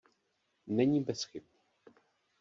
[0.67, 1.43] Není bez chyb.